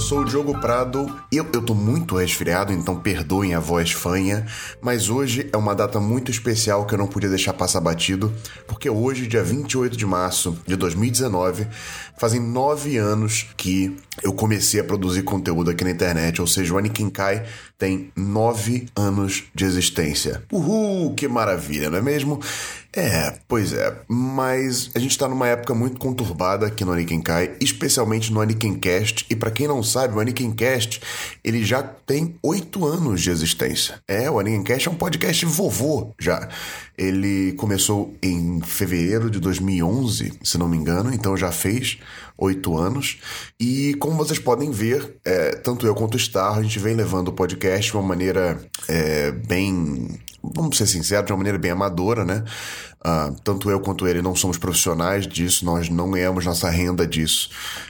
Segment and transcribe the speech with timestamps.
[0.00, 4.46] eu sou o Diogo Prado eu, eu tô muito resfriado, então perdoem a voz fanha,
[4.80, 8.32] mas hoje é uma data muito especial que eu não podia deixar passar batido,
[8.66, 11.68] porque hoje, dia 28 de março de 2019,
[12.18, 16.78] fazem nove anos que eu comecei a produzir conteúdo aqui na internet, ou seja, o
[16.78, 17.44] Anikin Kai
[17.78, 20.42] tem nove anos de existência.
[20.52, 22.40] Uhul, que maravilha, não é mesmo?
[22.92, 27.54] É, pois é, mas a gente tá numa época muito conturbada aqui no Anikin Kai,
[27.60, 31.00] especialmente no Anikin Cast, e para quem não sabe, o Anikin Cast,
[31.44, 34.00] ele já tem oito anos de existência.
[34.08, 36.48] É, o Anikin Cast é um podcast vovô já.
[37.00, 41.98] Ele começou em fevereiro de 2011, se não me engano, então já fez
[42.36, 43.16] oito anos.
[43.58, 47.28] E como vocês podem ver, é, tanto eu quanto o Star, a gente vem levando
[47.28, 50.20] o podcast de uma maneira é, bem.
[50.42, 52.44] Vamos ser sinceros, de uma maneira bem amadora, né?
[53.00, 57.48] Uh, tanto eu quanto ele não somos profissionais disso, nós não ganhamos nossa renda disso.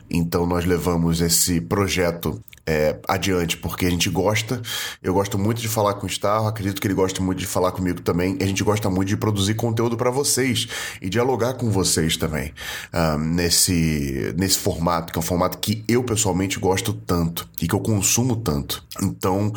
[0.09, 4.63] Então nós levamos esse projeto é, adiante, porque a gente gosta.
[5.03, 7.73] Eu gosto muito de falar com o Starro, acredito que ele gosta muito de falar
[7.73, 8.39] comigo também.
[8.41, 10.69] A gente gosta muito de produzir conteúdo para vocês
[11.03, 12.55] e dialogar com vocês também
[12.95, 17.75] um, nesse, nesse formato, que é um formato que eu pessoalmente gosto tanto e que
[17.75, 18.85] eu consumo tanto.
[19.03, 19.53] Então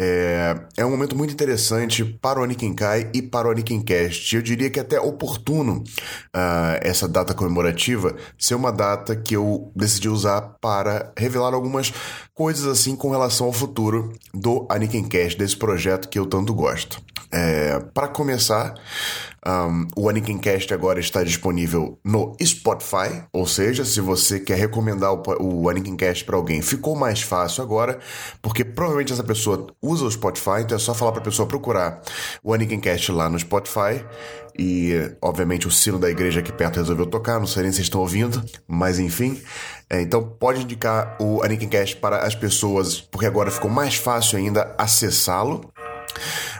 [0.00, 4.34] é, é um momento muito interessante para o Anikin Kai e para o Anikin Cast.
[4.34, 5.82] Eu diria que é até oportuno
[6.34, 11.92] uh, essa data comemorativa ser uma data que eu decidi usar para revelar algumas
[12.32, 17.00] coisas assim com relação ao futuro do Aniken Cash, desse projeto que eu tanto gosto.
[17.30, 18.74] É, para começar,
[19.46, 25.12] um, o Aniken Cast agora está disponível no Spotify, ou seja, se você quer recomendar
[25.12, 27.98] o, o Aniken Cast para alguém, ficou mais fácil agora,
[28.40, 32.00] porque provavelmente essa pessoa usa o Spotify, então é só falar para a pessoa procurar
[32.42, 34.04] o Aniken Cast lá no Spotify.
[34.60, 38.00] E, obviamente, o sino da igreja aqui perto resolveu tocar, não sei nem se estão
[38.00, 39.40] ouvindo, mas enfim.
[39.90, 44.38] É, então, pode indicar o Aniken Cast para as pessoas, porque agora ficou mais fácil
[44.38, 45.72] ainda acessá-lo.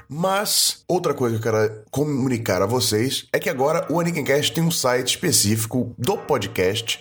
[0.08, 4.64] Mas outra coisa que eu quero comunicar a vocês é que agora o Anikincast tem
[4.64, 6.98] um site específico do podcast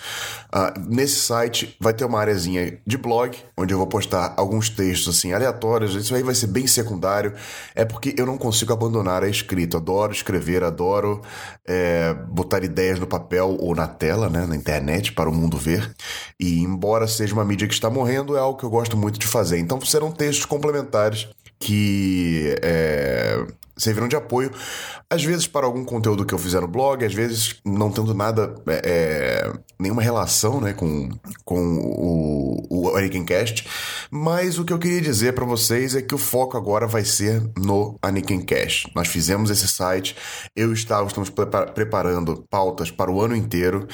[0.54, 5.16] uh, nesse site vai ter uma areazinha de blog, onde eu vou postar alguns textos
[5.16, 5.96] assim aleatórios.
[5.96, 7.34] Isso aí vai ser bem secundário.
[7.74, 9.78] É porque eu não consigo abandonar a escrita.
[9.78, 11.22] Adoro escrever, adoro
[11.66, 15.92] é, botar ideias no papel ou na tela, né, na internet, para o mundo ver.
[16.38, 19.26] E embora seja uma mídia que está morrendo, é algo que eu gosto muito de
[19.26, 19.58] fazer.
[19.58, 21.28] Então serão textos complementares
[21.62, 23.36] que é,
[23.76, 24.50] serviram de apoio,
[25.08, 28.54] às vezes para algum conteúdo que eu fizer no blog, às vezes não tendo nada,
[28.66, 31.08] é, é nenhuma relação né, com,
[31.44, 33.66] com o, o Anikincast,
[34.10, 37.42] mas o que eu queria dizer para vocês é que o foco agora vai ser
[37.58, 38.90] no Anikincast.
[38.94, 40.16] Nós fizemos esse site,
[40.54, 43.86] eu e Gustavo estamos preparando pautas para o ano inteiro,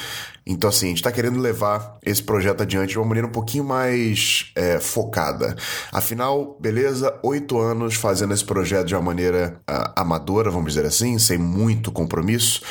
[0.47, 3.65] então assim, a gente está querendo levar esse projeto adiante de uma maneira um pouquinho
[3.65, 5.55] mais é, focada.
[5.93, 11.19] Afinal, beleza, oito anos fazendo esse projeto de uma maneira uh, amadora, vamos dizer assim,
[11.19, 12.63] sem muito compromisso.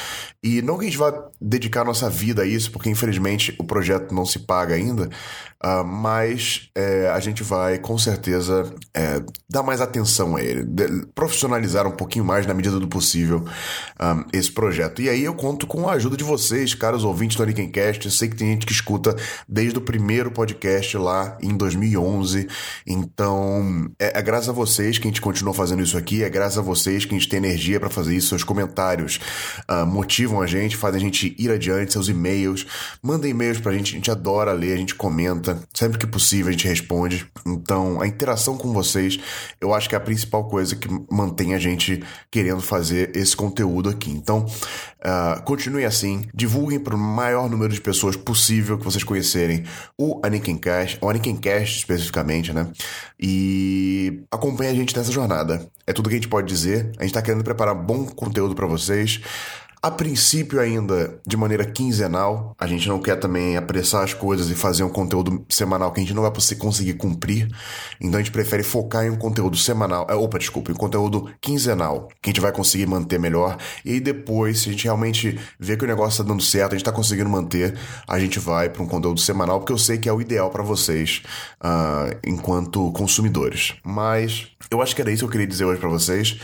[0.44, 4.13] E não que a gente vá dedicar nossa vida a isso, porque infelizmente o projeto
[4.13, 5.09] não se paga ainda,
[5.63, 10.66] uh, mas é, a gente vai com certeza é, dar mais atenção a ele,
[11.13, 13.46] profissionalizar um pouquinho mais na medida do possível um,
[14.00, 15.02] ah, esse projeto.
[15.02, 18.06] E aí eu conto com a ajuda de vocês, caros ouvintes do Anikincast.
[18.06, 19.16] Eu sei que tem gente que escuta
[19.47, 22.47] desde o primeiro podcast lá em 2011,
[22.85, 26.58] então é, é graças a vocês que a gente continua fazendo isso aqui, é graças
[26.58, 29.19] a vocês que a gente tem energia para fazer isso, seus comentários
[29.69, 32.66] uh, motivam a gente, fazem a gente ir adiante, seus e-mails.
[33.01, 35.59] Mandem e-mails pra gente, a gente adora ler, a gente comenta.
[35.73, 37.28] Sempre que possível a gente responde.
[37.45, 39.19] Então, a interação com vocês,
[39.59, 43.90] eu acho que é a principal coisa que mantém a gente querendo fazer esse conteúdo
[43.90, 44.11] aqui.
[44.11, 49.63] Então, uh, continue assim, divulguem para o maior número de pessoas possível que vocês conhecerem
[49.97, 52.67] o Aniken Cash, o Aniken Cash especificamente, né?
[53.19, 55.69] E acompanhe a gente nessa jornada.
[55.87, 56.91] É tudo que a gente pode dizer.
[56.97, 59.22] A gente está querendo preparar bom conteúdo para vocês.
[59.82, 62.56] A princípio, ainda de maneira quinzenal.
[62.58, 66.03] A gente não quer também apressar as coisas e fazer um conteúdo semanal que a
[66.03, 67.47] gente não vai conseguir cumprir.
[68.02, 70.08] Então a gente prefere focar em um conteúdo semanal.
[70.09, 73.56] É, opa, desculpa, em um conteúdo quinzenal, que a gente vai conseguir manter melhor.
[73.85, 76.76] E aí depois, se a gente realmente vê que o negócio está dando certo, a
[76.76, 77.78] gente está conseguindo manter,
[78.08, 80.64] a gente vai para um conteúdo semanal, porque eu sei que é o ideal para
[80.64, 81.22] vocês
[81.64, 83.76] uh, enquanto consumidores.
[83.84, 86.40] Mas eu acho que era isso que eu queria dizer hoje para vocês.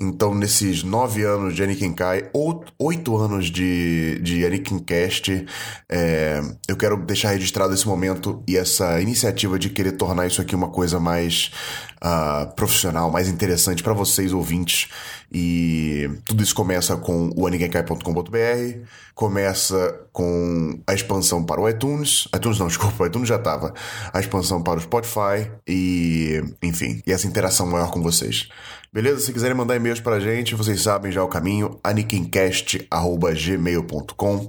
[0.00, 5.44] Então, nesses nove anos de Anakin Kai, ou oito anos de, de Anakin Cast,
[5.88, 10.54] é, eu quero deixar registrado esse momento e essa iniciativa de querer tornar isso aqui
[10.54, 11.50] uma coisa mais
[11.96, 14.88] uh, profissional, mais interessante para vocês, ouvintes.
[15.32, 18.78] E tudo isso começa com o anigenkai.com.br,
[19.14, 22.28] começa com a expansão para o iTunes.
[22.34, 23.74] iTunes não, desculpa, o iTunes já estava.
[24.12, 28.48] A expansão para o Spotify e, enfim, e essa interação maior com vocês.
[28.92, 29.20] Beleza?
[29.20, 34.48] Se quiserem mandar e-mails pra gente, vocês sabem já o caminho, aniquincast.gmail.com.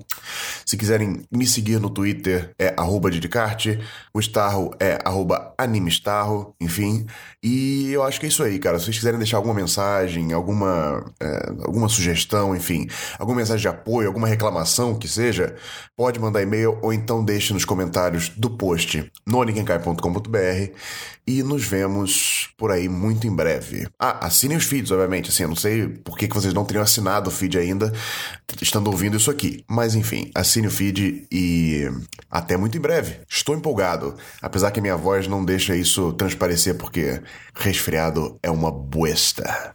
[0.66, 3.80] Se quiserem me seguir no Twitter, é arroba Didicarte.
[4.14, 7.06] O Starro é arroba AnimeStarro, enfim.
[7.44, 8.80] E eu acho que é isso aí, cara.
[8.80, 12.88] Se vocês quiserem deixar alguma mensagem, alguma, é, alguma sugestão, enfim,
[13.18, 15.56] alguma mensagem de apoio, alguma reclamação que seja,
[15.98, 20.72] pode mandar e-mail ou então deixe nos comentários do post no aniquincai.com.br
[21.28, 23.88] e nos vemos por aí muito em breve.
[24.00, 25.30] Ah, assinem os feeds, obviamente.
[25.30, 27.92] Assim, eu não sei por que, vocês não teriam assinado o feed ainda,
[28.62, 29.64] estando ouvindo isso aqui.
[29.68, 31.90] Mas enfim, assine o feed e
[32.30, 33.20] até muito em breve.
[33.28, 37.22] Estou empolgado, apesar que a minha voz não deixa isso transparecer porque
[37.56, 39.74] resfriado é uma buesta.